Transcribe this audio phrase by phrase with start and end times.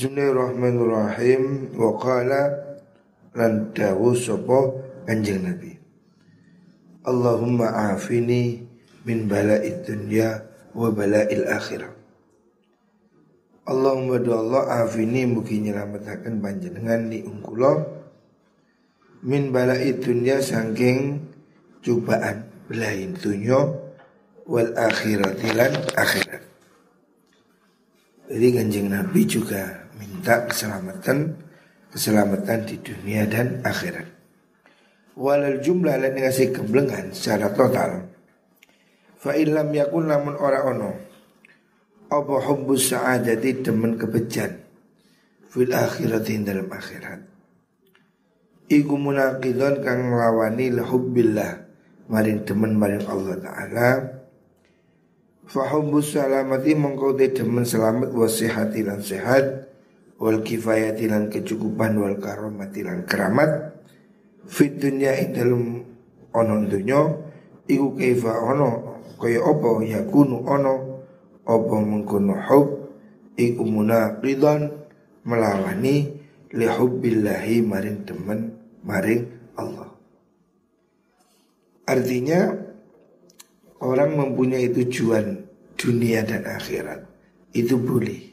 [0.00, 1.76] Bismillahirrahmanirrahim.
[1.76, 2.56] Wa qala
[3.36, 4.72] lan dawu sapa
[5.04, 5.76] Kanjeng Nabi?
[7.04, 8.64] Allahumma afini
[9.04, 10.40] min bala'id dunya
[10.72, 11.92] wa bala'il akhirah.
[13.68, 17.84] Allahumma do Allah afini mugi nyelametaken panjenengan ni ungkula
[19.20, 21.28] min bala'id dunya saking
[21.84, 23.68] cobaan belain dunya
[24.48, 26.40] wal akhirati lan akhirat.
[28.32, 31.36] Jadi kanjeng Nabi juga minta keselamatan
[31.92, 34.08] keselamatan di dunia dan akhirat.
[35.20, 38.08] Walal jumlah lain ngasih keblengan secara total.
[39.20, 40.96] Fa illam yakun lamun ora ono
[42.08, 44.56] apa hubbus sa'adati demen kebejan
[45.52, 47.20] fil akhirat dalam akhirat.
[48.70, 51.52] Iku munaqidon kang nglawani hubbillah
[52.06, 53.90] maring demen maring Allah taala
[55.50, 59.69] Fahubbus salamati mengkau demen selamat wasihati lan sehat
[60.20, 63.80] wal kifayati lan kecukupan wal karomati lan keramat.
[64.44, 65.64] Fit dunya ing dalem
[66.36, 67.00] ana dunya
[67.64, 69.68] iku kaifa ono kaya apa?
[69.80, 70.74] Yakunu ono
[71.48, 72.68] apa mengkono hub?
[73.40, 74.68] Iku munaqidan
[75.24, 76.12] melawani
[76.52, 78.40] li hubbillahi maring demen
[78.84, 79.24] maring
[79.56, 79.88] Allah.
[81.88, 82.52] Artinya
[83.80, 85.40] orang mempunyai tujuan
[85.80, 87.08] dunia dan akhirat.
[87.56, 88.29] Itu boleh.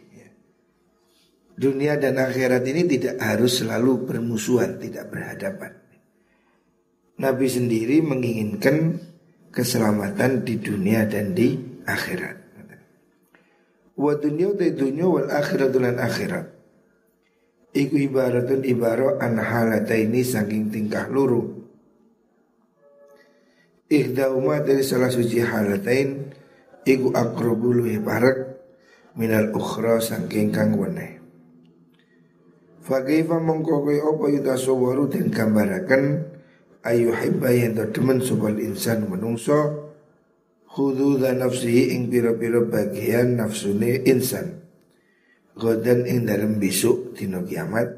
[1.58, 5.74] Dunia dan akhirat ini tidak harus selalu bermusuhan, tidak berhadapan.
[7.18, 9.02] Nabi sendiri menginginkan
[9.50, 12.38] keselamatan di dunia dan di akhirat.
[13.98, 16.46] Wa dunia te dunia wal akhirat dan akhirat.
[17.74, 21.58] Iku ibaratun ibarat an halataini saking tingkah luruh
[23.88, 26.32] Ihdauma dari salah suci halatain
[26.84, 28.60] Iku akrobu luhi barak
[29.20, 31.17] Minal ukhra sangking kang wene
[32.88, 36.24] Fagaifa mongkokoi opo yuta sawaru dan gambarakan
[36.88, 39.92] Ayu hibba yang demen subal insan menungso?
[41.20, 44.62] Dan nafsihi ing piro-piro bagian nafsune insan.
[45.58, 47.92] Godan ing dalam bisuk dino kiamat.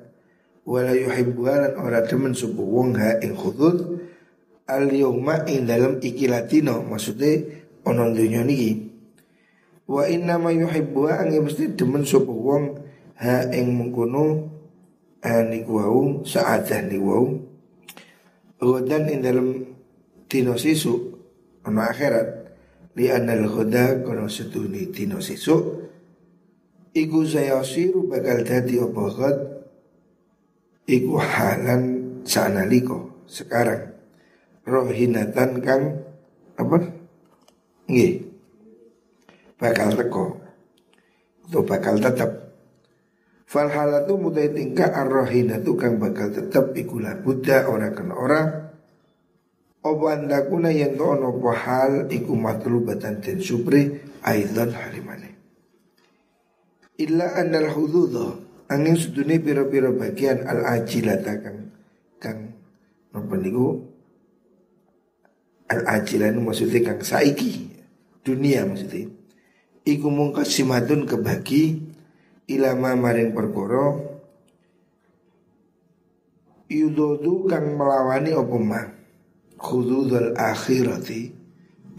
[0.66, 4.00] Wala yuhibbuhalan ora demen subuh wong ha ing khudud
[4.66, 7.46] al yawma ing dalam iki latino maksudnya
[7.86, 8.90] ono dunya niki.
[9.86, 12.80] Wa inna ma yuhibbu ang mesti demen sapa wong
[13.22, 14.58] ha ing mengkono
[15.24, 17.28] niku wau saadah niku wau
[18.60, 19.64] Godan ing dalam
[20.28, 20.94] dino sisu
[21.64, 22.28] ono akhirat
[23.00, 25.56] li anal ghoda kono setuni dino sisu
[26.92, 29.32] iku saya siru bakal dadi apa
[30.92, 31.82] iku halan
[32.28, 33.96] sanaliko sekarang
[34.70, 35.84] rohinatan kang
[36.60, 36.78] apa?
[37.88, 38.14] Nggih.
[39.56, 40.38] Bakal teko.
[41.48, 42.49] Itu bakal tetap.
[43.50, 48.48] Fal halatu mutai tingkah arrohinatu kang bakal tetap ikulah Buddha orang kena orang.
[49.82, 53.90] Opo andakuna yang to ono hal iku matlubatan den supri
[54.22, 55.34] aidan halimane.
[57.02, 58.38] Illa annal hududha
[58.70, 61.74] angin sudune pira-pira bagian al ajilata kang
[62.22, 62.54] kang
[63.10, 63.82] napa niku
[65.74, 67.74] al ajilan maksudnya kang saiki
[68.22, 69.10] dunia maksudnya
[69.90, 71.89] iku mungkasimatun kebagi
[72.50, 74.02] ilama maring perkoro
[76.66, 78.90] yudodu kang melawani opoma
[79.62, 81.30] khududul akhirati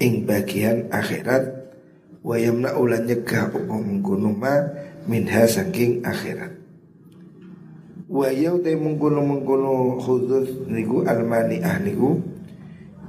[0.02, 1.70] ing bagian akhirat
[2.26, 4.54] wayamna ulan nyegah opo mengkono ma
[5.06, 6.60] minha saking akhirat.
[8.10, 12.18] Wayau te mengkono mengkono khudud niku almani ahniku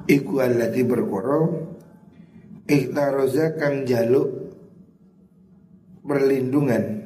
[0.06, 1.58] Iku alati berkoro
[2.70, 4.30] Ikhtaroza kang jaluk
[6.06, 7.01] Berlindungan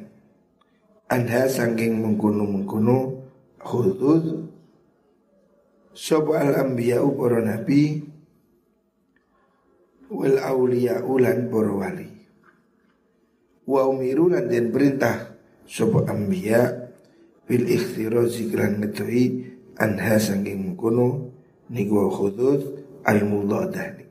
[1.06, 3.22] Anha sangking mengkuno-mengkuno
[3.62, 4.50] Khudud
[5.94, 8.02] Soba al-ambiya'u para nabi
[10.10, 12.10] Wal awliya ulan para wali
[13.66, 16.90] Wa umiru lan den perintah Soba ambiya
[17.46, 19.46] Bil ikhtirozi klan ngetui
[19.78, 21.30] Anha sangking mengkuno
[21.70, 22.60] Niku khudud
[23.06, 24.06] al-mudhadah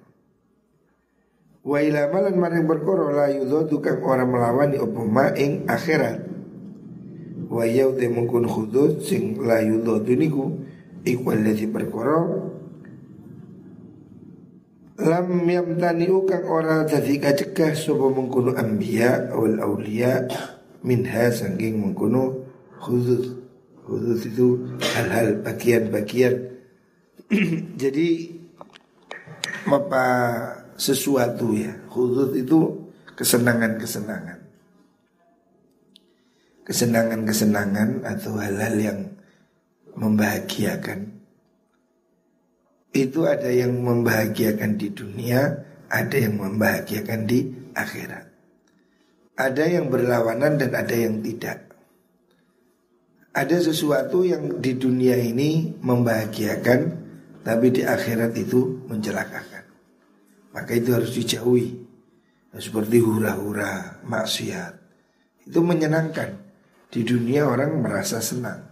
[1.65, 6.34] Wa ila malan maring perkara la yudhadu kang ora melawani apa ma ing akhirat.
[7.55, 10.51] Wa yau mungkun khudud sing la yudhadu niku
[11.07, 12.19] iku alladhi perkara
[14.99, 20.27] lam yamtaniu kang ora dadi kacegah sapa mengkono anbiya wal auliya
[20.83, 22.43] minha saking mengkono
[22.83, 23.23] khudud.
[23.85, 24.47] Khudud itu
[24.81, 26.57] hal-hal bagian-bagian.
[27.81, 28.33] Jadi
[29.69, 30.05] apa
[30.73, 31.73] sesuatu ya.
[31.89, 34.34] Khudud itu kesenangan-kesenangan.
[36.65, 38.99] Kesenangan-kesenangan atau hal-hal yang
[39.93, 41.13] membahagiakan.
[42.95, 45.41] Itu ada yang membahagiakan di dunia,
[45.91, 47.39] ada yang membahagiakan di
[47.75, 48.25] akhirat.
[49.35, 51.75] Ada yang berlawanan dan ada yang tidak.
[53.35, 56.79] Ada sesuatu yang di dunia ini membahagiakan,
[57.43, 59.67] tapi di akhirat itu mencelakakan.
[60.55, 61.83] Maka itu harus dijauhi.
[62.55, 64.73] Seperti hura-hura, maksiat.
[65.43, 66.44] Itu menyenangkan.
[66.95, 68.71] Di dunia orang merasa senang.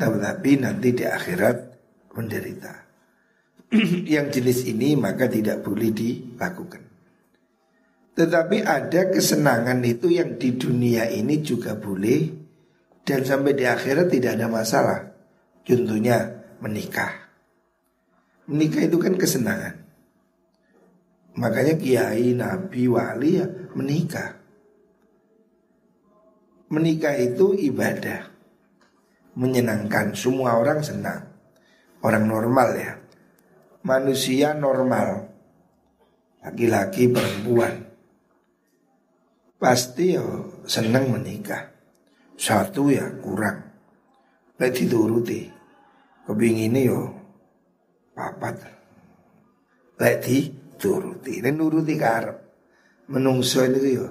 [0.00, 1.56] Tetapi nanti di akhirat
[2.16, 2.72] menderita.
[4.16, 6.80] yang jenis ini maka tidak boleh dilakukan.
[8.12, 12.28] Tetapi ada kesenangan itu yang di dunia ini juga boleh
[13.04, 15.00] dan sampai di akhirat tidak ada masalah.
[15.64, 17.32] Contohnya menikah.
[18.48, 19.80] Menikah itu kan kesenangan.
[21.32, 24.41] Makanya kiai, nabi, wali ya menikah.
[26.72, 28.32] Menikah itu ibadah.
[29.36, 31.28] Menyenangkan, semua orang senang.
[32.00, 32.92] Orang normal ya.
[33.84, 35.28] Manusia normal.
[36.40, 37.92] Laki-laki, perempuan
[39.62, 40.26] pasti ya
[40.66, 41.70] senang menikah.
[42.34, 43.62] Satu ya kurang.
[44.58, 45.46] Lek dituruti.
[46.26, 47.00] Kepingine yo
[48.10, 48.58] papat.
[50.02, 51.38] Lek dituruti.
[51.38, 52.34] Dan nuruti karep.
[53.06, 54.08] Menungso itu yo.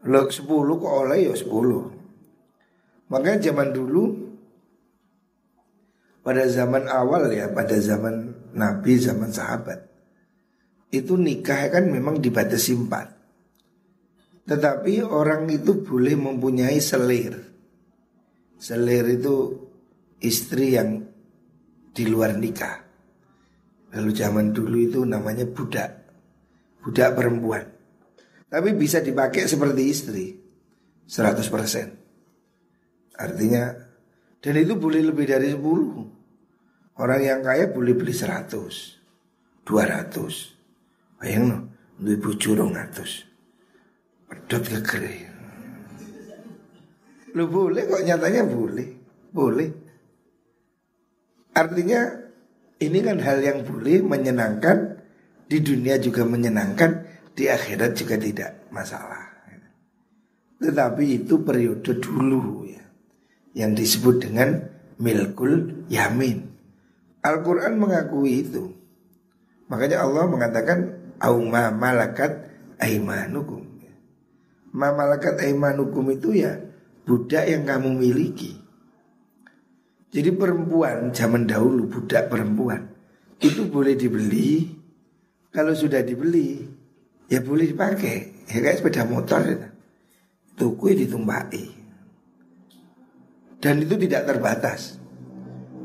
[0.00, 1.84] Lek sepuluh kok oleh yo sepuluh.
[3.12, 4.04] Makanya zaman dulu
[6.24, 9.82] pada zaman awal ya, pada zaman Nabi, zaman sahabat,
[10.92, 13.06] itu nikah kan memang dibatasi empat.
[14.46, 17.34] Tetapi orang itu boleh mempunyai selir.
[18.60, 19.56] Selir itu
[20.20, 21.02] istri yang
[21.94, 22.82] di luar nikah.
[23.90, 25.90] Lalu zaman dulu itu namanya budak.
[26.82, 27.79] Budak perempuan.
[28.50, 30.26] Tapi bisa dipakai seperti istri.
[31.06, 32.00] 100%.
[33.20, 33.64] Artinya
[34.40, 37.00] dan itu boleh lebih dari 10.
[37.00, 41.20] Orang yang kaya boleh beli 100, 200.
[41.20, 41.58] Bayang no,
[42.00, 44.28] duit bujurong 100.
[44.28, 45.28] Pedot kegeri.
[47.36, 48.88] Lu boleh kok nyatanya boleh.
[49.30, 49.68] Boleh.
[51.52, 52.00] Artinya
[52.80, 55.04] ini kan hal yang boleh menyenangkan
[55.44, 57.04] di dunia juga menyenangkan
[57.34, 59.30] di akhirat juga tidak masalah.
[60.60, 62.84] Tetapi itu periode dulu ya
[63.56, 64.60] yang disebut dengan
[65.00, 66.44] milkul yamin.
[67.24, 68.76] Al-Quran mengakui itu.
[69.72, 70.78] Makanya Allah mengatakan
[71.20, 73.70] auma malakat aimanukum.
[74.70, 76.54] Mamalakat hukum itu ya
[77.02, 78.54] budak yang kamu miliki.
[80.14, 82.86] Jadi perempuan zaman dahulu budak perempuan
[83.42, 84.78] itu boleh dibeli.
[85.50, 86.69] Kalau sudah dibeli
[87.30, 88.44] ya boleh dipakai.
[88.50, 89.68] Ya kayak sepeda motor itu.
[90.58, 91.70] Tuku ditumpaki.
[93.62, 94.98] Dan itu tidak terbatas.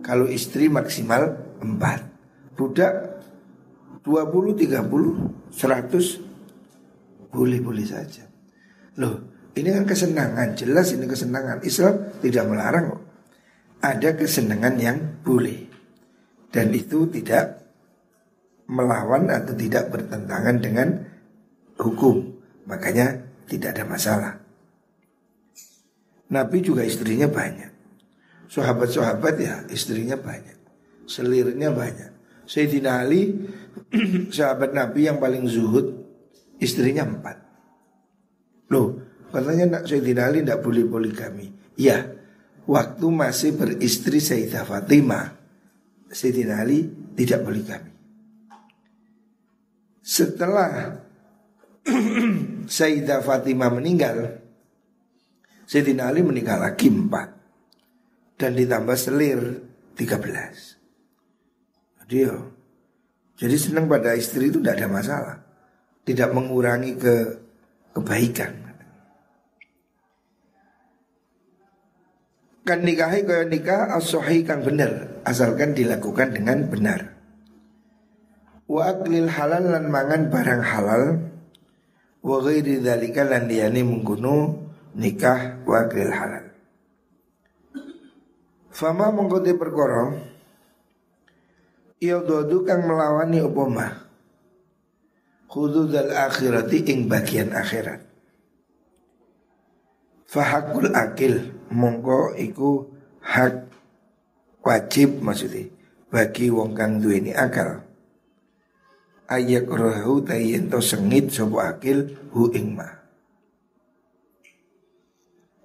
[0.01, 2.93] Kalau istri maksimal 4 Budak
[4.05, 8.21] 20, 30, 100 Boleh-boleh saja
[9.01, 11.59] Loh, ini kan kesenangan, jelas ini kesenangan.
[11.65, 13.01] Islam tidak melarang
[13.81, 15.67] Ada kesenangan yang boleh.
[16.53, 17.65] Dan itu tidak
[18.71, 20.87] melawan atau tidak bertentangan dengan
[21.79, 22.35] hukum.
[22.65, 24.33] Makanya tidak ada masalah.
[26.33, 27.71] Nabi juga istrinya banyak.
[28.49, 30.57] Sahabat-sahabat ya istrinya banyak.
[31.05, 32.11] Selirnya banyak.
[32.45, 33.33] Sayyidina Ali
[34.37, 36.01] sahabat Nabi yang paling zuhud
[36.57, 37.37] istrinya empat.
[38.73, 38.97] Loh,
[39.29, 41.53] katanya nak Sayyidina Ali tidak boleh poligami.
[41.77, 42.05] Ya,
[42.65, 45.37] waktu masih beristri Sayyidah Fatimah,
[46.09, 47.91] Sayyidina Ali tidak poligami.
[50.05, 51.01] Setelah
[52.77, 54.41] Sayyidah Fatimah meninggal,
[55.69, 57.29] Sayyidina Ali meninggal lagi empat
[58.41, 59.61] dan ditambah selir
[59.93, 60.81] tiga belas.
[62.01, 62.37] Jadi ya,
[63.37, 65.37] jadi senang pada istri itu tidak ada masalah,
[66.05, 67.15] tidak mengurangi ke
[67.93, 68.53] kebaikan.
[72.65, 74.09] Kan nikahi kaya nikah as
[74.49, 77.13] kang bener asalkan dilakukan dengan benar.
[78.65, 81.03] Wa aklil halal lan mangan barang halal
[82.25, 84.57] wa ghairi dzalika lan liyane menggunu
[84.97, 86.49] nikah wa aklil halal.
[88.73, 90.33] Fama mengkoti perkara
[92.01, 93.87] dodu kang melawani opoma
[95.49, 98.03] hududal akhirati ing bagian akhirat.
[100.27, 102.91] Fahakul akil mongko iku
[103.23, 103.71] hak
[104.65, 105.71] wajib maksudnya
[106.11, 107.84] bagi wong kang duweni akal.
[109.25, 112.85] Ayak rohu tayen to sengit sopo akil hu ing ma.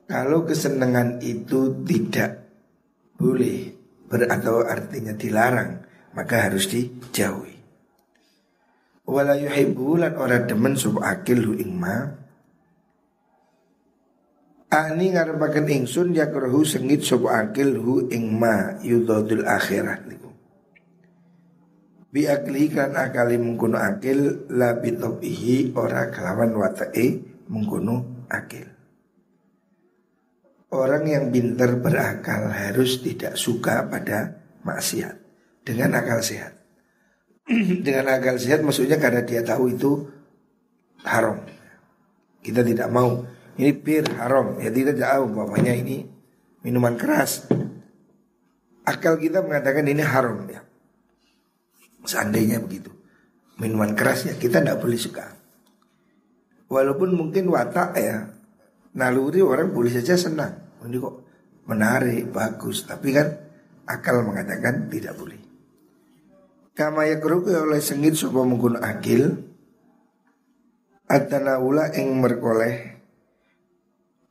[0.08, 2.40] Kalau kesenangan itu tidak
[3.20, 3.70] boleh
[4.10, 5.86] ber atau artinya dilarang,
[6.16, 7.60] maka harus dijauhi.
[9.06, 11.94] Wala yuhibbu lan ora demen sub akil hu ing ma.
[14.70, 20.29] Ani ngarepaken ingsun yakrohu sengit sub akil hu ing ma yudadul akhirat niku.
[22.10, 28.66] Bi akli kan akali mengkono akil la bitobihi ora kelawan watai mengkono akil.
[30.74, 35.14] Orang yang pintar berakal harus tidak suka pada maksiat
[35.62, 36.58] dengan akal sehat.
[37.86, 40.06] dengan akal sehat maksudnya karena dia tahu itu
[41.06, 41.46] haram.
[42.42, 43.22] Kita tidak mau
[43.54, 46.10] ini bir haram ya tidak tahu bapaknya ini
[46.66, 47.46] minuman keras.
[48.82, 50.69] Akal kita mengatakan ini haram ya.
[52.04, 53.00] Seandainya begitu
[53.60, 55.36] minuman keras ya kita tidak boleh suka.
[56.72, 58.32] Walaupun mungkin watak ya
[58.96, 60.56] naluri orang boleh saja senang.
[60.80, 61.16] Ini kok
[61.68, 62.88] menarik, bagus.
[62.88, 63.28] Tapi kan
[63.84, 65.36] akal mengatakan tidak boleh.
[66.72, 69.36] Kama yakruku oleh sengit supaya menggun akil
[71.10, 72.94] Atanawula ing merkoleh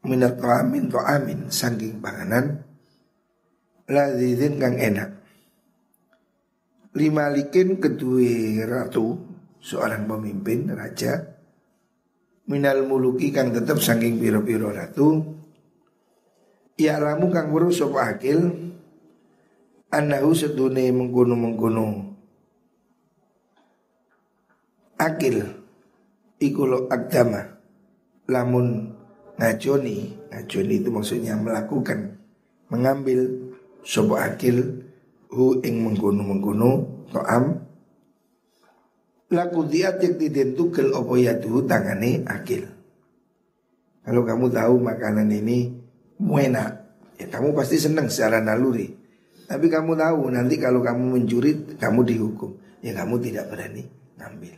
[0.07, 2.63] Minat to'amin to'amin Sangking panganan
[3.91, 5.18] Ladidin kang enak
[6.97, 9.21] Lima likin kedua ratu
[9.59, 11.37] Seorang pemimpin, raja
[12.49, 15.37] Minal muluki kang tetap sangking piro-piro ratu.
[16.81, 18.73] Ya lamu kang weruh sapa akil
[19.93, 22.17] Anahu sedune mengkono-mengkono.
[24.97, 25.45] Akil
[26.41, 27.41] iku lo agama
[28.29, 28.93] lamun
[29.37, 32.21] ngajoni ngajoni itu maksudnya melakukan
[32.69, 33.49] mengambil
[33.81, 34.88] sobo akil
[35.29, 36.71] hu ing mengguno mengguno
[37.13, 37.45] to'am.
[39.29, 42.65] Laku diat yang ditentukan opo yatuhu tangane akil.
[44.01, 45.69] Kalau kamu tahu makanan ini
[46.17, 46.65] muena
[47.13, 48.89] ya kamu pasti senang secara naluri.
[49.45, 52.57] Tapi kamu tahu nanti kalau kamu mencuri kamu dihukum.
[52.81, 53.85] Ya kamu tidak berani
[54.17, 54.57] ngambil.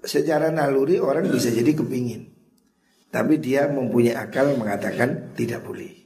[0.00, 2.32] Secara naluri orang bisa jadi kepingin.
[3.12, 5.99] Tapi dia mempunyai akal mengatakan tidak boleh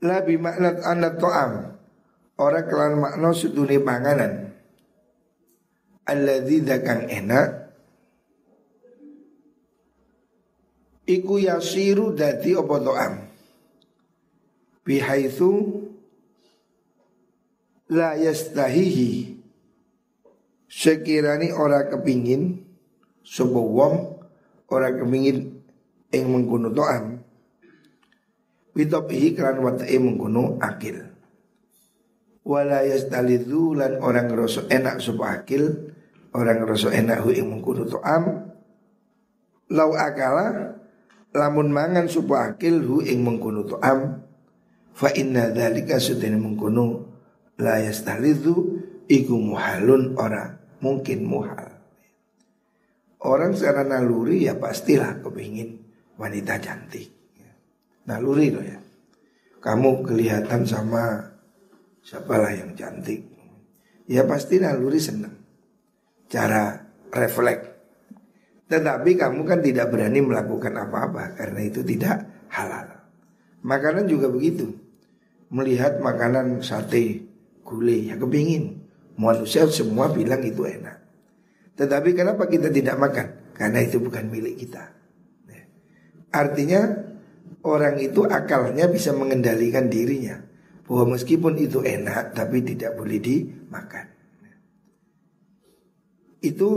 [0.00, 1.80] Labi maknat anak to'am
[2.40, 4.56] Orang kelan makna seduni panganan.
[6.08, 7.68] Alladzi dakang enak.
[11.04, 13.28] Iku yasiru dati opo to'am
[14.86, 15.52] Bihaithu
[17.90, 19.36] La yastahihi.
[20.70, 22.62] Sekirani ora kepingin
[23.26, 23.94] sebuah wong
[24.70, 25.66] ora kepingin
[26.14, 27.09] ing mengkuno to'am
[28.76, 30.98] Bitopihi kelan watai mengkuno akil
[32.46, 35.92] Wala yastalidu lan orang ngerasa enak sebuah akil
[36.30, 38.24] Orang ngerasa enak hu ing mengkuno to'am
[39.74, 40.78] Lau akala
[41.30, 44.24] Lamun mangan sebuah akil hu ing mengkuno to'am
[44.94, 47.10] Fa inna dhalika sudini mengkuno
[47.58, 51.66] La yastalidu Iku muhalun orang mungkin muhal.
[53.20, 55.82] Orang secara naluri ya pastilah kepingin
[56.16, 57.19] wanita cantik.
[58.10, 58.78] Naluri loh ya.
[59.62, 61.30] Kamu kelihatan sama
[62.02, 63.22] siapalah yang cantik.
[64.10, 65.38] Ya pasti naluri senang.
[66.26, 66.74] Cara
[67.14, 67.70] refleks.
[68.66, 73.06] Tetapi kamu kan tidak berani melakukan apa-apa karena itu tidak halal.
[73.62, 74.74] Makanan juga begitu.
[75.50, 77.26] Melihat makanan sate
[77.66, 78.80] gulai ya kepingin
[79.20, 80.96] Manusia semua bilang itu enak.
[81.76, 83.52] Tetapi kenapa kita tidak makan?
[83.52, 84.96] Karena itu bukan milik kita.
[85.44, 85.62] Ya.
[86.32, 86.80] Artinya
[87.64, 90.40] orang itu akalnya bisa mengendalikan dirinya.
[90.86, 94.06] Bahwa meskipun itu enak tapi tidak boleh dimakan.
[96.40, 96.68] Itu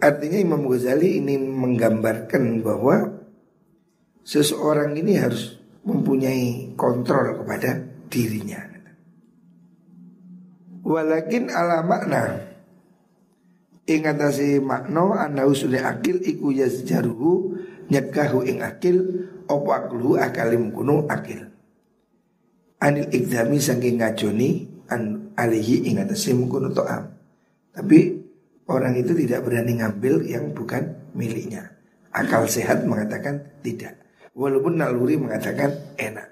[0.00, 3.20] artinya Imam Ghazali ini menggambarkan bahwa
[4.26, 7.78] seseorang ini harus mempunyai kontrol kepada
[8.10, 8.70] dirinya.
[10.80, 12.50] Walakin ala makna
[13.90, 17.58] Ing atase makna anahu sudah akil iku yazjaruhu
[17.90, 21.50] nyekahu ing akil opo akluhu akalim kuno akil.
[22.80, 24.48] Anil ikdami saking ngajoni
[24.88, 27.12] an alihi ing atase mengkuno to'am
[27.76, 27.98] Tapi
[28.72, 31.76] orang itu tidak berani ngambil yang bukan miliknya.
[32.10, 34.00] Akal sehat mengatakan tidak.
[34.32, 36.26] Walaupun naluri mengatakan enak.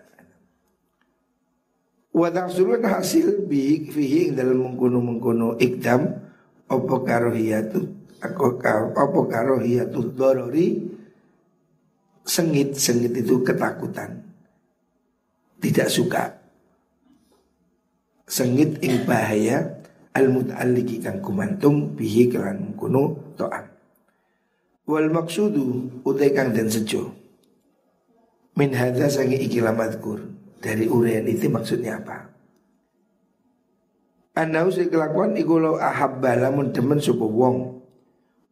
[2.10, 6.18] Wa tahsulun hasil bi fihi dalam mengkono mengkono ikdam
[6.66, 7.80] apa karohiyatu
[8.18, 10.97] aku apa karohiyatu dorori
[12.28, 14.20] sengit sengit itu ketakutan.
[15.58, 16.36] Tidak suka.
[18.28, 19.80] Sengit ing bahaya
[20.12, 23.78] al mutalliki kang kumantung bihi kelan kuno to'am
[24.88, 27.12] wal maksudu utai kang den sejo.
[28.58, 32.34] Min hadza sangi ikilamatkur Dari urian itu maksudnya apa?
[34.34, 37.78] Anau si kelakuan iku lo ahabba lamun demen sapa wong.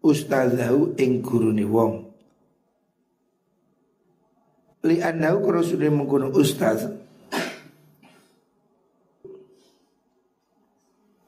[0.06, 2.05] Ustazahu ing gurune wong.
[4.86, 6.86] Li anau karo sudah mengkono ustaz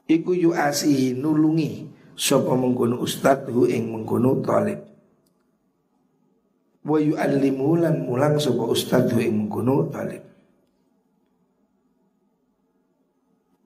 [0.09, 1.85] Iku yu asihi nulungi
[2.17, 4.81] sapa mengkono ustaz hu ing mengkono talib.
[6.81, 10.29] Wa yu'allimu lan mulang sapa ustaz hu ing mengkono talib.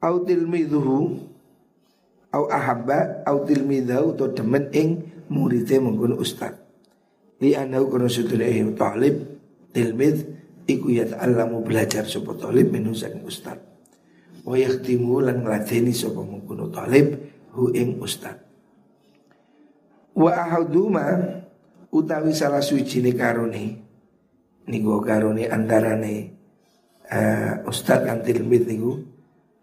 [0.02, 0.98] au tilmidhuhu
[2.34, 4.88] au ahabba au tilmidhahu to demen ing
[5.30, 6.58] muridé mengkono ustad
[7.38, 9.22] li anau kono sudune ing talib
[9.72, 10.16] tilmid
[10.68, 13.58] iku ta'allamu belajar sapa talib saking ustad
[14.46, 17.18] wa yakhtimu lan ngladeni sapa mengkono talib
[17.56, 18.38] hu ing ustad
[20.14, 21.40] wa ahaduma
[21.90, 23.64] utawi salah suci ni karone
[24.68, 26.14] niku karone antarane
[27.10, 29.12] uh, ustad kan tilmid niku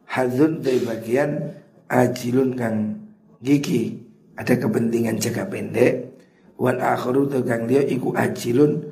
[0.09, 1.53] Hadun dari bagian
[1.85, 2.97] ajilun kang
[3.45, 4.01] gigi
[4.33, 6.17] ada kepentingan jaga pendek.
[6.57, 8.89] Wan akhiru kang dia iku ajilun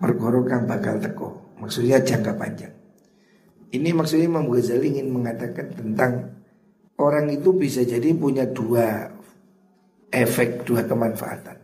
[0.00, 1.56] perkara bakal teko.
[1.60, 2.72] Maksudnya jangka panjang.
[3.72, 6.12] Ini maksudnya Imam Ghazali ingin mengatakan tentang
[7.00, 9.10] orang itu bisa jadi punya dua
[10.12, 11.58] efek dua kemanfaatan.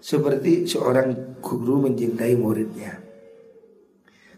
[0.00, 2.98] Seperti seorang guru mencintai muridnya.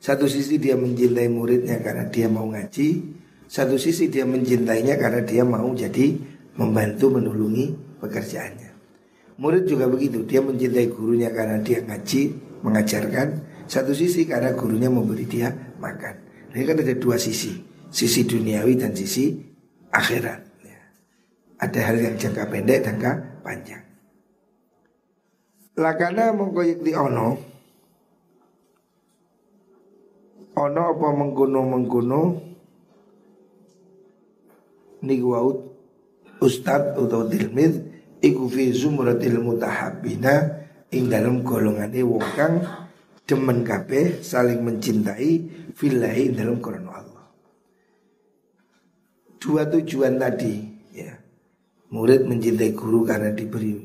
[0.00, 5.46] Satu sisi dia mencintai muridnya karena dia mau ngaji satu sisi dia mencintainya karena dia
[5.46, 6.18] mau jadi
[6.58, 8.70] membantu menulungi pekerjaannya.
[9.38, 12.22] Murid juga begitu, dia mencintai gurunya karena dia ngaji,
[12.62, 13.56] mengajarkan.
[13.66, 15.50] Satu sisi karena gurunya memberi dia
[15.82, 16.14] makan.
[16.54, 17.50] Ini kan ada dua sisi,
[17.90, 19.34] sisi duniawi dan sisi
[19.90, 20.40] akhirat.
[20.62, 20.80] Ya.
[21.60, 23.82] Ada hal yang jangka pendek dan jangka panjang.
[25.76, 27.36] Lakana mengkoyek di ono,
[30.56, 32.22] ono apa mengkuno mengkuno
[35.04, 35.30] niku
[36.40, 37.76] ustad atau tilmid
[38.25, 42.62] iku fi zumratil mutahabbina ing dalam golongane wong kang
[43.26, 45.30] demen kabeh saling mencintai
[45.75, 47.26] fillahi dalam korona Allah.
[49.40, 50.54] Dua tujuan tadi
[50.94, 51.12] ya.
[51.86, 53.78] Murid mencintai guru karena diberi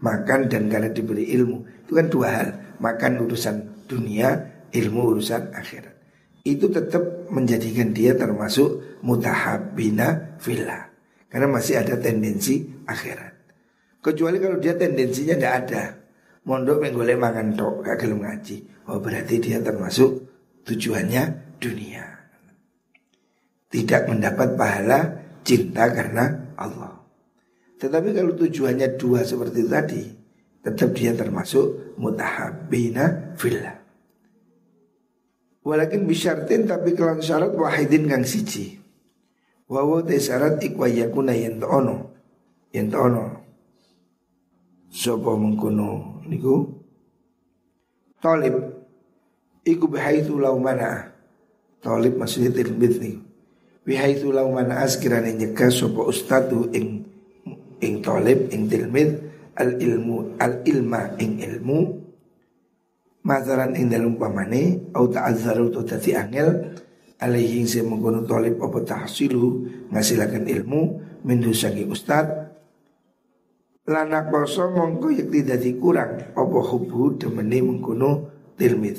[0.00, 1.88] makan dan karena diberi ilmu.
[1.88, 2.48] Itu kan dua hal.
[2.80, 4.40] Makan urusan dunia,
[4.72, 6.00] ilmu urusan akhirat
[6.44, 10.88] itu tetap menjadikan dia termasuk mutahabina villa
[11.28, 13.36] karena masih ada tendensi akhirat.
[14.00, 15.82] Kecuali kalau dia tendensinya tidak ada,
[16.44, 18.56] mondok menggolek mangan tok gak gelem ngaji.
[18.88, 20.24] Oh berarti dia termasuk
[20.64, 22.04] tujuannya dunia.
[23.70, 24.98] Tidak mendapat pahala
[25.46, 26.98] cinta karena Allah.
[27.80, 30.02] Tetapi kalau tujuannya dua seperti tadi,
[30.60, 33.78] tetap dia termasuk mutahabina villa.
[35.60, 38.80] Walakin bisyartin tapi kelan syarat wahidin kang siji.
[39.70, 42.10] Wawo te syarat ikwa yakuna yen ono.
[42.74, 43.38] Yen ono.
[44.90, 46.68] Sopo mengkono niku.
[48.20, 48.54] Talib.
[49.64, 51.12] Iku bihaithu lau mana.
[51.80, 53.20] Talib maksudnya tilbid niku.
[53.86, 57.08] Bihaithu lau mana askirane nyeka sopo ustadu ing
[57.80, 59.16] ing talib ing tilmid
[59.56, 62.00] al ilmu al ilma ing ilmu
[63.20, 65.84] Mazaran ing dalem pamane au ta'azzaru tu
[66.16, 66.72] angel
[67.20, 70.80] alaihi sing mengkono talib apa tahsilu ngasilaken ilmu
[71.28, 72.49] min sangi ustad
[73.90, 78.10] lana koso mongko yakti dadi kurang apa hubu demene mengkono
[78.54, 78.96] tilmid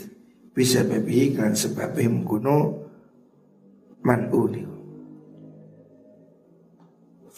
[0.51, 2.57] bisa babi kan sebabnya mengkono
[4.03, 4.71] manuni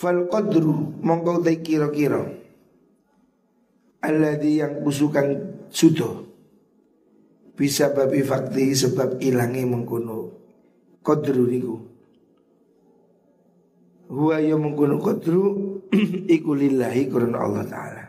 [0.03, 2.27] fal qadru mongko te kira-kira.
[4.03, 5.27] Alladhi yang kusukan
[5.71, 6.27] sudo.
[7.55, 10.17] Bisa babi fakti sebab ilangi mengkuno
[10.99, 11.77] kodru niku.
[14.11, 15.72] Huwa ya mengkuno kodru
[16.35, 18.05] iku lillahi kurun Allah Ta'ala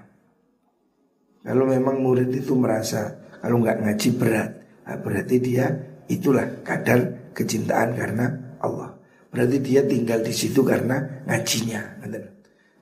[1.44, 4.50] kalau memang murid itu merasa kalau nggak ngaji berat
[4.84, 5.66] nah berarti dia
[6.08, 8.26] itulah kadar kecintaan karena
[8.60, 8.96] Allah
[9.28, 12.00] berarti dia tinggal di situ karena ngajinya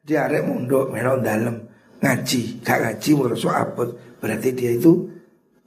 [0.03, 1.57] dia arek mondok melok dalam
[2.03, 3.89] ngaji gak ngaji merasa apot
[4.19, 5.13] berarti dia itu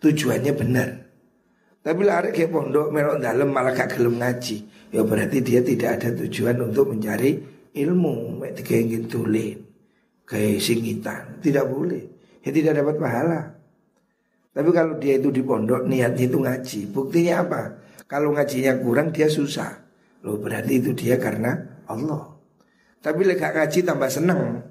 [0.05, 0.89] tujuannya benar.
[1.85, 4.57] Tapi lari kayak pondok melok dalam malah gak gelem ngaji.
[4.93, 7.37] Ya berarti dia tidak ada tujuan untuk mencari
[7.75, 8.39] ilmu.
[8.41, 9.57] Kayak ingin tulen,
[10.23, 12.07] kayak singitan, tidak boleh.
[12.41, 13.41] Ya tidak dapat pahala.
[14.55, 17.61] Tapi kalau dia itu di pondok niatnya itu ngaji, buktinya apa?
[18.07, 19.83] Kalau ngajinya kurang dia susah.
[20.23, 22.31] Loh berarti itu dia karena Allah.
[23.03, 24.63] Tapi lek ngaji tambah seneng.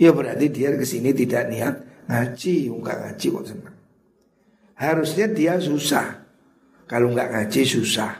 [0.00, 1.74] Ya berarti dia ke sini tidak niat
[2.10, 3.76] ngaji, enggak ngaji kok seneng.
[4.80, 6.20] Harusnya dia susah
[6.90, 8.18] Kalau nggak ngaji susah,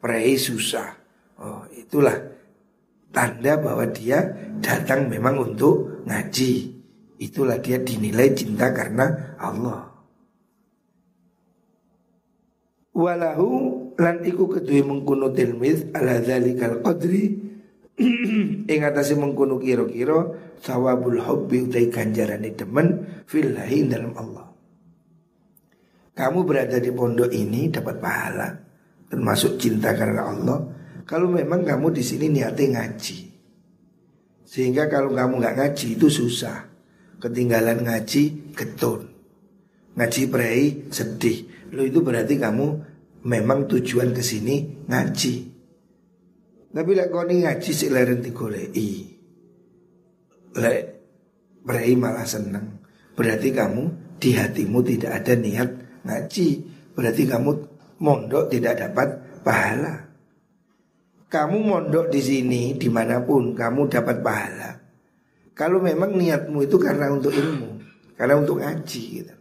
[0.00, 0.88] prei susah.
[1.36, 2.16] Oh itulah
[3.16, 4.20] tanda bahwa dia
[4.60, 6.76] datang memang untuk ngaji.
[7.16, 9.88] Itulah dia dinilai cinta karena Allah.
[12.92, 13.48] Walahu
[13.96, 17.40] lan iku kedue mengkuno tilmiz ala dzalikal qadri
[18.72, 24.46] ing atase mengkuno kira-kira sawabul hubbi utai ganjarane demen fillahi dalam Allah.
[26.16, 28.48] Kamu berada di pondok ini dapat pahala
[29.08, 30.58] termasuk cinta karena Allah.
[31.06, 33.18] Kalau memang kamu di sini niatnya ngaji,
[34.42, 36.66] sehingga kalau kamu nggak ngaji itu susah.
[37.16, 39.08] Ketinggalan ngaji getun,
[39.96, 41.70] ngaji prei sedih.
[41.72, 42.66] Lo itu berarti kamu
[43.24, 45.34] memang tujuan ke sini ngaji.
[46.76, 48.92] Tapi lek kau ngaji sih leren digolei.
[50.60, 50.82] Lek
[51.64, 52.84] prei malah seneng.
[53.16, 53.82] Berarti kamu
[54.20, 55.70] di hatimu tidak ada niat
[56.04, 56.48] ngaji
[56.96, 57.50] Berarti kamu
[58.00, 59.08] mondok tidak dapat
[59.44, 60.05] pahala
[61.26, 64.70] Kamu mondok di sini di mana pun kamu dapat pahala.
[65.56, 67.80] Kalau memang niatmu itu karena untuk ilmu
[68.12, 69.34] Karena untuk ngaji gitu.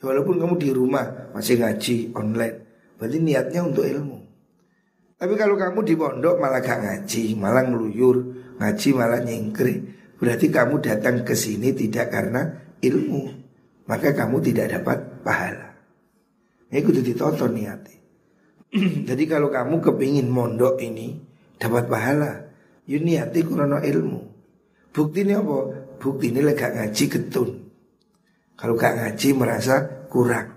[0.00, 2.56] Walaupun kamu di rumah masih ngaji online
[2.96, 4.18] Berarti niatnya untuk ilmu.
[5.20, 8.16] Tapi kalau kamu di pondok malah gak ngaji Malah ngeluyur
[8.56, 12.48] Ngaji malah nyingkri Berarti kamu datang ke sini tidak karena
[12.80, 13.22] ilmu.
[13.86, 15.76] Maka kamu tidak dapat pahala.
[16.72, 17.95] Ini kudu ditonton niati.
[19.08, 21.16] Jadi kalau kamu kepingin mondok ini
[21.56, 22.32] dapat pahala,
[22.84, 24.20] yuk niati kurang ilmu.
[24.92, 25.56] Bukti ini apa?
[26.00, 27.50] Bukti ini gak ngaji getun.
[28.56, 30.56] Kalau gak ngaji merasa kurang,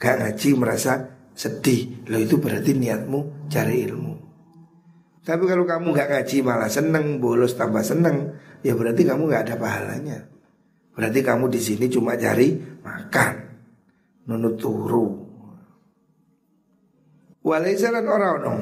[0.00, 0.92] gak ngaji merasa
[1.36, 4.14] sedih, lo itu berarti niatmu cari ilmu.
[5.20, 8.32] Tapi kalau kamu gak ngaji malah seneng, bolos tambah seneng,
[8.64, 10.18] ya berarti kamu gak ada pahalanya.
[10.96, 13.34] Berarti kamu di sini cuma cari makan,
[14.32, 15.25] nunut turu,
[17.46, 18.54] Walaisa lan ora ono.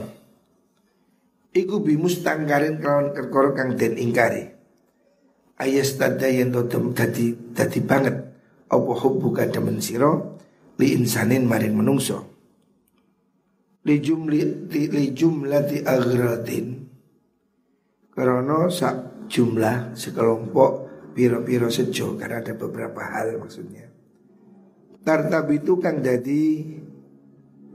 [1.56, 4.44] Iku bimustangkarin kelawan kerkoro kang den ingkari.
[5.56, 8.16] Ayas tada yang totem dadi dadi banget
[8.68, 10.36] apa hubbuka demen siro
[10.76, 12.28] li insanin maring menungso.
[13.88, 16.84] Li jumli li, li jumlati agradin.
[18.12, 20.72] Karena sak jumlah sekelompok
[21.16, 23.88] piro-piro sejo karena ada beberapa hal maksudnya.
[25.00, 26.42] Tartab itu kang jadi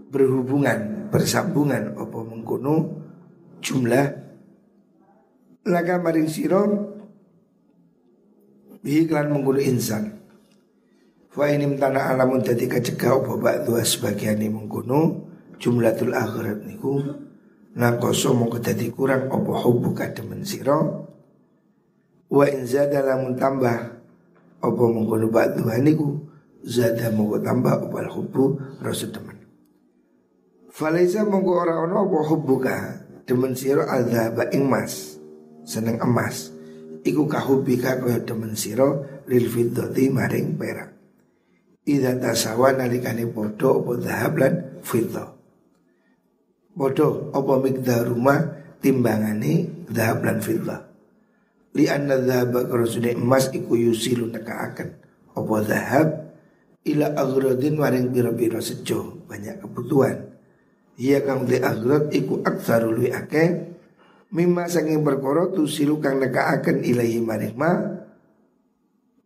[0.10, 2.76] berhubungan bersambungan opo mengkono
[3.62, 4.06] jumlah.
[5.70, 6.62] Laga maring siro
[8.82, 10.18] bihi klan mengkono insan.
[11.30, 15.30] Fa ini tanah alamun dadi kacegah opo ba'du sebagian mengkono
[15.62, 16.94] jumlatul akhirat niku.
[17.80, 21.06] Nakoso mongko dadi kurang opo hubu kademen siro
[22.30, 24.02] wa in zada lamun tambah
[24.62, 26.18] opo mengkono ba'du niku
[26.66, 28.44] zada mongko tambah opo hubu
[28.82, 29.39] rasa teman
[30.80, 32.76] Falaisa mongko ora ono apa hubbuka?
[33.28, 35.20] Demen sira adzaba ing mas.
[35.68, 36.56] Seneng emas.
[37.04, 38.88] Iku kahubika kaya demen sira
[39.28, 40.96] lil fiddati maring perak.
[41.84, 45.28] Ida tasawa nalikane podo apa dhahab lan fiddah
[46.72, 48.40] Podo apa migdar rumah
[48.80, 50.80] timbangane dhahab lan fiddah
[51.76, 54.96] Li anna dhahaba karosune emas iku yusilu nekaaken.
[55.36, 56.08] Apa dhahab?
[56.88, 60.29] Ila agrodin maring biro-biro sejo banyak kebutuhan
[61.00, 63.72] Iya kang de agrat iku aksaru lui ake
[64.36, 67.72] Mima sanging berkoro tu silu kang neka akan ilahi maring ma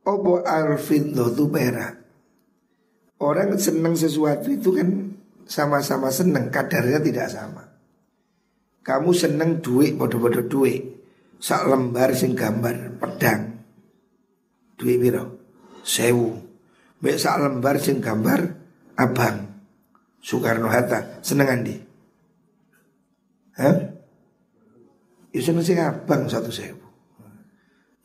[0.03, 1.95] Opo arfid tu perak?
[3.23, 5.15] Orang senang sesuatu itu kan
[5.47, 7.63] sama-sama senang Kadarnya tidak sama.
[8.83, 10.83] Kamu senang duit bodoh-bodoh duit.
[11.39, 13.63] Sak lembar sing gambar pedang.
[14.75, 15.39] Duit biro
[15.87, 16.35] Sewu.
[16.99, 18.43] Mek sak lembar sing gambar
[18.99, 19.52] abang
[20.23, 21.19] Soekarno Hatta.
[21.19, 21.75] Seneng andi
[23.59, 23.75] Hah?
[25.33, 26.81] Ya seneng sing abang satu sewu.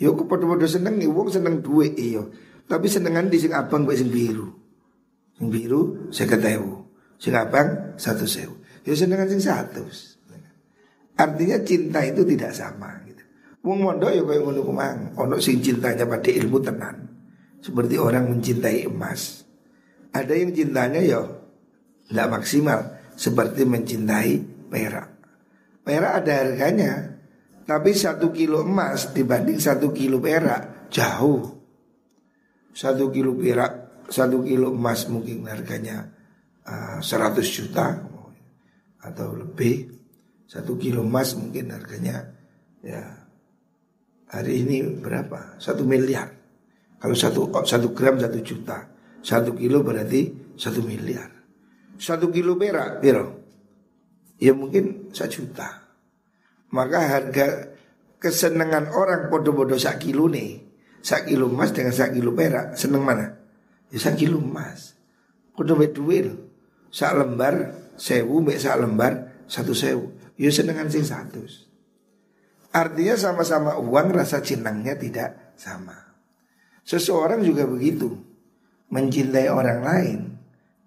[0.00, 2.31] Yo kok padha-padha seneng nih wong seneng duit iyo
[2.68, 4.48] Tapi seneng andi sing abang mbek sing biru?
[5.38, 6.85] Sing biru saya ketemu
[7.16, 8.61] Sing abang satu sewu.
[8.85, 9.87] Ya seneng sing satu
[11.18, 13.22] Artinya cinta itu tidak sama gitu.
[13.66, 14.98] Wong mondok ya kayak ngono kumang.
[15.18, 16.94] Ono sing cintanya pada ilmu tenan.
[17.59, 19.42] Seperti orang mencintai emas.
[20.14, 21.38] Ada yang cintanya ya
[22.09, 22.81] tidak maksimal
[23.12, 24.35] seperti mencintai
[24.73, 25.09] perak.
[25.85, 26.92] Perak ada harganya,
[27.68, 31.57] tapi satu kilo emas dibanding satu kilo perak jauh.
[32.73, 36.09] Satu kilo perak, satu kilo emas mungkin harganya
[36.64, 37.87] uh, 100 juta
[39.05, 39.97] atau lebih.
[40.49, 42.25] Satu kilo emas mungkin harganya
[42.81, 43.05] ya
[44.33, 45.61] hari ini berapa?
[45.61, 46.33] Satu miliar.
[46.99, 48.88] Kalau satu satu gram satu juta,
[49.21, 51.38] satu kilo berarti satu miliar.
[51.99, 53.43] Satu kilo perak, biro.
[54.39, 55.91] Ya mungkin satu juta.
[56.71, 57.75] Maka harga
[58.23, 60.63] kesenangan orang podo-podo sak kilo nih.
[61.03, 62.79] Sak kilo emas dengan sak kilo perak.
[62.79, 63.35] Seneng mana?
[63.91, 64.95] Ya sak kilo emas.
[65.59, 66.31] Podo duit
[66.89, 70.15] Sak lembar sewu, mek sak lembar satu sewu.
[70.39, 71.43] Ya senengan sing satu.
[72.71, 76.15] Artinya sama-sama uang rasa cinangnya tidak sama.
[76.87, 78.23] Seseorang juga begitu.
[78.89, 80.19] Mencintai orang lain,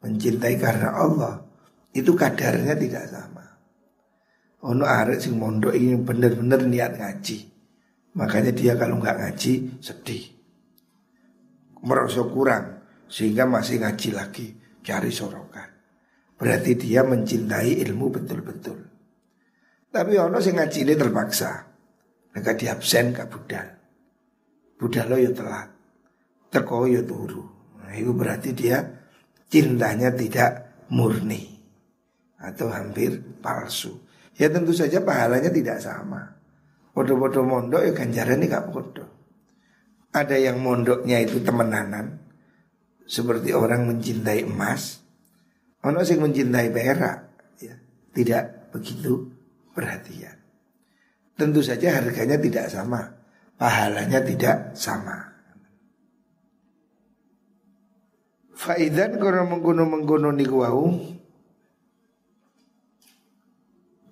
[0.02, 1.42] mencintai karena Allah,
[1.94, 3.46] itu kadarnya tidak sama.
[4.62, 7.38] Ono arek sing mondok ini bener-bener niat ngaji.
[8.18, 10.24] Makanya dia kalau nggak ngaji sedih.
[11.82, 12.66] Merasa kurang
[13.10, 14.48] sehingga masih ngaji lagi,
[14.86, 15.70] cari sorokan.
[16.38, 18.80] Berarti dia mencintai ilmu betul-betul.
[19.92, 21.52] Tapi ono sing ngaji ini terpaksa.
[22.32, 23.68] Mereka di absen ke budal.
[24.80, 25.70] Budal lo ya telat.
[26.48, 27.44] Teko ya turu.
[27.82, 28.80] Nah, itu berarti dia
[29.52, 31.52] cintanya tidak murni.
[32.42, 34.02] Atau hampir palsu.
[34.40, 36.40] Ya tentu saja pahalanya tidak sama.
[36.96, 39.06] Podo-podo mondok ya ganjarannya gak podo.
[40.12, 42.18] Ada yang mondoknya itu temenanan.
[43.06, 45.04] Seperti orang mencintai emas.
[45.86, 47.20] Ono sing mencintai perak.
[47.62, 47.76] Ya,
[48.16, 49.30] tidak begitu
[49.76, 50.36] perhatian.
[51.36, 53.02] Tentu saja harganya tidak sama,
[53.58, 55.31] pahalanya tidak sama.
[58.62, 60.94] Faidan kono mengkono mengkono niku wau.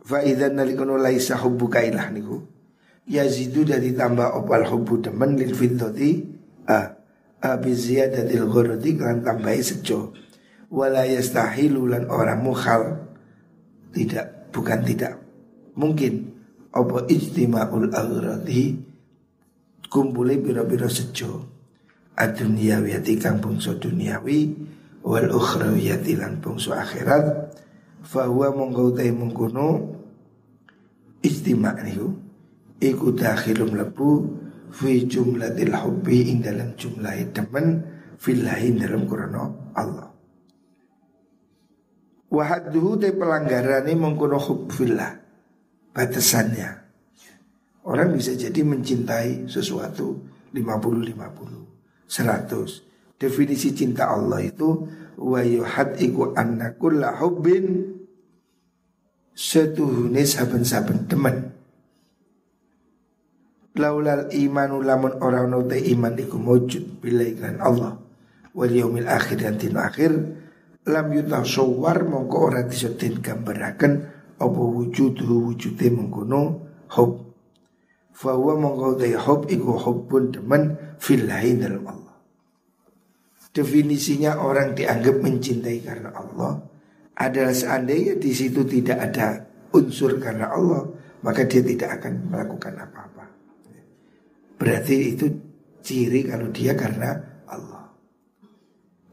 [0.01, 2.41] Faidan nalikono laisa hubbu kailah niku.
[3.05, 6.25] Yazidu dari tambah opal hubbu temen lil fiddati
[6.65, 6.97] ah
[7.45, 10.17] abi ziyadatil ghurati kan tambahi sejo.
[10.73, 13.05] Wala lan orang mukhal
[13.93, 15.17] tidak bukan tidak
[15.77, 16.29] mungkin
[16.69, 18.77] apa ijtima'ul aghradi
[19.89, 21.48] kumpule biro-biro sejo
[22.15, 24.55] aduniyawiyati kang bungsu duniawi
[25.03, 27.53] wal ukhrawiyati lan bungsu akhirat
[28.05, 29.97] fahuwa monggo utai mengkono
[31.21, 32.07] ijtima' niku
[32.79, 34.09] iku dakhilum lebu
[34.71, 37.83] fi jumlatil hubbi ing dalam jumlah temen
[38.15, 40.09] fillahi dalam krono Allah
[42.29, 45.17] Wahadduhu te pelanggaran ini mengkono hub fillah
[45.97, 46.69] batasannya.
[47.89, 50.13] Orang bisa jadi mencintai sesuatu
[50.53, 51.78] 50-50,
[52.09, 53.21] 100.
[53.21, 54.89] Definisi cinta Allah itu
[55.21, 57.93] wa yuhad iku anna kulla hubbin
[59.37, 61.53] setuhune saben-saben teman.
[63.77, 67.95] Laulal imanu lamun orang note iman iku mujud bila iklan Allah
[68.51, 70.11] wal yaumil akhir dan tino akhir
[70.89, 76.65] lam yutasawwar mongko ora disetin gambaraken apa wujudu wujude mengkono
[76.97, 77.29] hub
[78.19, 82.09] Fahuwa mongko te hub iku hubbun teman fillahi dalam Allah
[83.49, 86.61] Definisinya orang dianggap mencintai karena Allah
[87.17, 89.41] adalah seandainya di situ tidak ada
[89.73, 90.85] unsur karena Allah,
[91.25, 93.25] maka dia tidak akan melakukan apa-apa.
[94.61, 95.25] Berarti itu
[95.81, 97.17] ciri kalau dia karena
[97.49, 97.89] Allah.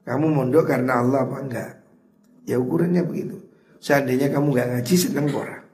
[0.04, 1.70] Kamu mondok karena Allah apa enggak?
[2.44, 3.40] Ya ukurannya begitu.
[3.80, 5.64] Seandainya kamu nggak ngaji seneng orang.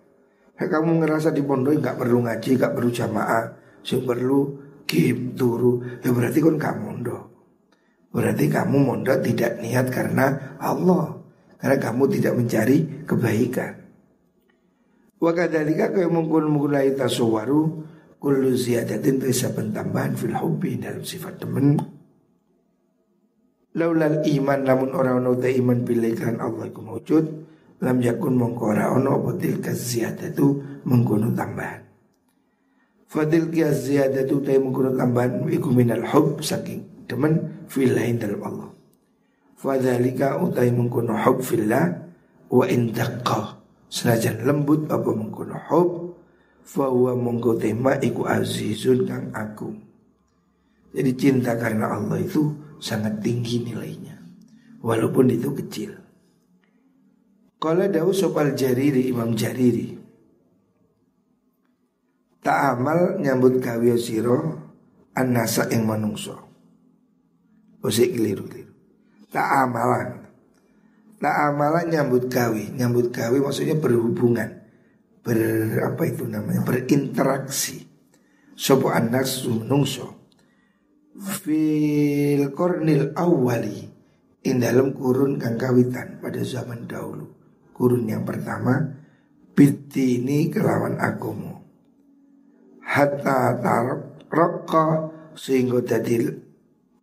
[0.54, 3.44] Kamu ngerasa di pondok nggak perlu ngaji, nggak perlu jamaah,
[3.82, 4.61] sih perlu
[4.92, 7.24] game turu, ya berarti kan kamu mondok.
[8.12, 10.26] Berarti kamu mondok tidak niat karena
[10.60, 11.16] Allah,
[11.56, 12.78] karena kamu tidak mencari
[13.08, 13.72] kebaikan.
[15.16, 17.88] Wakadalika kaya mungkun mulai tasawwaru
[18.20, 21.80] kullu ziyadatin bisa pentambahan fil hubbi dalam sifat teman.
[23.72, 27.24] Laulal iman namun orang nota iman pilihkan Allah iku wujud
[27.80, 31.81] lam yakun mongko ora ono apa tilka ziyadatu mengkono tambahan
[33.12, 38.70] fadil kia ziyadatu tay mengkono tambahan iku minal hub saking temen fillahin dalam Allah.
[39.60, 41.92] Fadzalika utai mengkono hub fillah
[42.48, 42.88] wa in
[43.92, 46.16] senajan lembut apa mengkono hub
[46.64, 47.12] fa huwa
[47.60, 49.92] tema iku azizun kang aku
[50.92, 54.16] jadi cinta karena Allah itu sangat tinggi nilainya
[54.84, 55.92] walaupun itu kecil.
[57.56, 60.01] Kala dawu sopal jariri imam jariri
[62.42, 64.58] Ta'amal nyambut gawe siro
[65.14, 66.34] An-nasa yang manungso
[67.82, 68.74] Usik keliru-keliru.
[69.30, 70.22] Ta'amalan
[71.22, 72.62] Ta'amalan nyambut gawe.
[72.74, 74.58] Nyambut gawe maksudnya berhubungan.
[75.22, 75.38] Ber,
[75.86, 76.66] apa itu namanya?
[76.66, 77.86] Berinteraksi.
[78.58, 80.28] Sopo anas menungso
[81.16, 83.88] Fil kornil awali
[84.44, 87.32] In dalam kurun kang kawitan Pada zaman dahulu.
[87.72, 88.92] Kurun yang pertama
[89.56, 91.51] Biti ini kelawan agomo
[92.92, 96.28] Hatta tarokka Sehingga jadi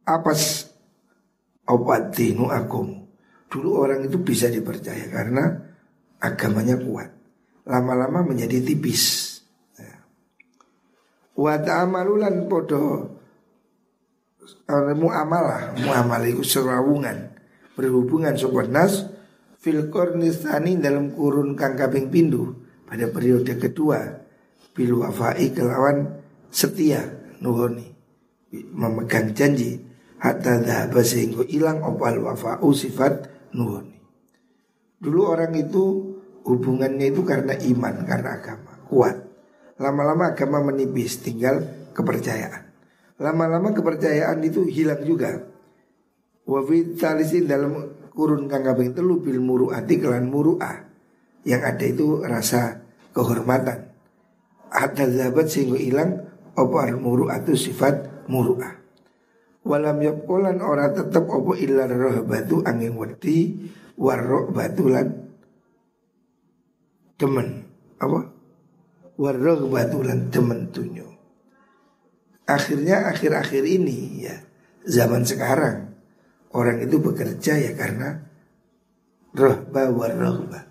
[0.06, 0.70] Apas
[1.66, 3.10] Obat dinu agomo
[3.50, 5.70] Dulu orang itu bisa dipercaya karena
[6.22, 7.10] agamanya kuat.
[7.66, 9.38] Lama-lama menjadi tipis.
[9.74, 10.06] Ya.
[11.34, 13.18] Wa ta'amalulan podo
[14.70, 17.34] muamalah, muamalah itu serawungan,
[17.74, 19.10] berhubungan sobat nas
[19.58, 22.54] fil kornistani dalam kurun kang kaping pindu
[22.86, 24.29] pada periode kedua
[24.80, 27.04] bil wafai kelawan setia
[27.44, 27.92] nuhoni
[28.56, 29.84] memegang janji
[30.20, 34.00] hatta dhahaba sehingga hilang opal wafa'u sifat nuhoni.
[35.00, 39.16] Dulu orang itu hubungannya itu karena iman, karena agama, kuat.
[39.80, 41.64] Lama-lama agama menipis, tinggal
[41.96, 42.68] kepercayaan.
[43.20, 45.40] Lama-lama kepercayaan itu hilang juga.
[46.44, 50.84] Wafid talisin dalam kurun kang kaping telu bil muru'ati kelan muru'ah.
[51.48, 52.84] Yang ada itu rasa
[53.16, 53.89] kehormatan.
[54.70, 56.12] Hatta zabat sehingga hilang
[56.54, 58.78] opal muru'atu sifat muru'ah.
[59.66, 61.86] Walam yakulan ora tetep opo illa
[62.24, 65.08] batu angin wedi warok batulan
[67.20, 67.68] demen
[68.00, 68.32] apa
[69.20, 71.08] warok batulan demen tunyo.
[72.48, 74.36] Akhirnya akhir-akhir ini ya
[74.88, 75.92] zaman sekarang
[76.56, 78.26] orang itu bekerja ya karena
[79.36, 80.66] rohba warrohba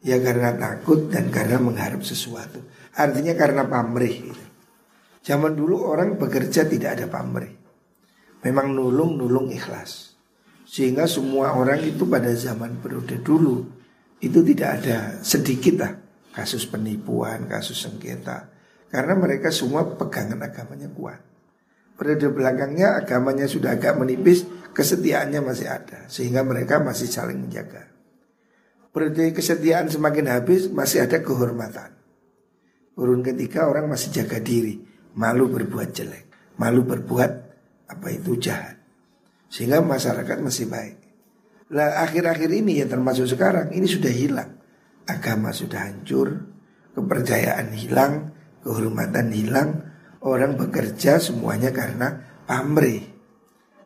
[0.00, 2.62] ya karena takut dan karena mengharap sesuatu.
[2.96, 4.34] Artinya karena pamrih.
[5.20, 7.54] Zaman dulu orang bekerja tidak ada pamrih.
[8.42, 10.16] Memang nulung-nulung ikhlas.
[10.64, 13.66] Sehingga semua orang itu pada zaman periode dulu
[14.22, 15.92] itu tidak ada sedikit lah
[16.30, 18.48] kasus penipuan, kasus sengketa.
[18.90, 21.20] Karena mereka semua pegangan agamanya kuat.
[21.94, 26.08] Periode belakangnya agamanya sudah agak menipis, kesetiaannya masih ada.
[26.08, 27.86] Sehingga mereka masih saling menjaga.
[28.90, 31.99] Periode kesetiaan semakin habis, masih ada kehormatan.
[33.00, 34.76] Kurun ketika orang masih jaga diri,
[35.16, 37.32] malu berbuat jelek, malu berbuat
[37.88, 38.76] apa itu jahat.
[39.48, 41.00] Sehingga masyarakat masih baik.
[41.72, 44.52] Lah akhir-akhir ini ya termasuk sekarang ini sudah hilang.
[45.08, 46.44] Agama sudah hancur,
[46.92, 49.80] kepercayaan hilang, kehormatan hilang,
[50.20, 53.00] orang bekerja semuanya karena pamrih.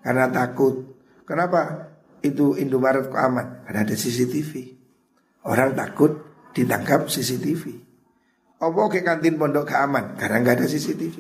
[0.03, 0.91] Karena takut.
[1.23, 1.87] Kenapa?
[2.19, 3.63] Itu Indomaret kok aman?
[3.63, 4.75] Karena ada CCTV.
[5.47, 6.19] Orang takut
[6.51, 7.94] ditangkap CCTV.
[8.63, 10.15] Apa ke kantin pondok keaman?
[10.15, 11.17] Karena nggak ada CCTV.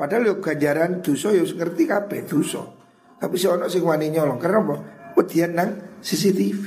[0.00, 2.64] Padahal yuk ganjaran dosa yuk ngerti kabeh dosa.
[3.20, 4.76] Tapi si ono sing wani nyolong karena apa?
[5.12, 6.64] Wedian nang CCTV.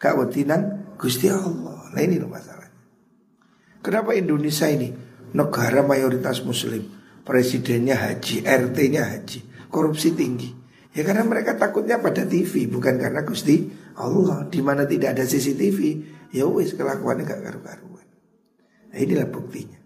[0.00, 1.92] Gak wedi nang Gusti Allah.
[1.92, 2.72] Nah ini loh masalahnya.
[3.84, 4.88] Kenapa Indonesia ini
[5.36, 6.88] negara mayoritas muslim,
[7.20, 10.48] presidennya haji, RT-nya haji, korupsi tinggi.
[10.96, 13.68] Ya karena mereka takutnya pada TV, bukan karena Gusti
[14.00, 14.48] Allah.
[14.48, 15.78] Di mana tidak ada CCTV,
[16.32, 17.93] ya wis kelakuannya gak karu-karuan.
[18.94, 19.80] Nah inilah buktinya.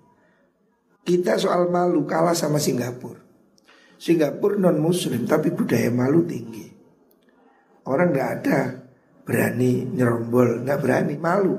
[1.01, 3.25] Kita soal malu kalah sama Singapura.
[3.97, 6.69] Singapura non muslim tapi budaya malu tinggi.
[7.89, 8.85] Orang nggak ada
[9.25, 11.57] berani nyerombol, nggak berani malu.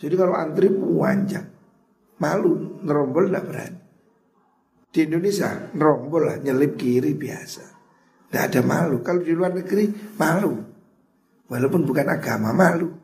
[0.00, 1.46] Jadi kalau antri panjang,
[2.16, 3.80] malu nyerombol nggak berani.
[4.88, 7.64] Di Indonesia nyerombol lah nyelip kiri biasa.
[8.32, 9.04] Nggak ada malu.
[9.04, 10.52] Kalau di luar negeri malu.
[11.52, 13.01] Walaupun bukan agama malu.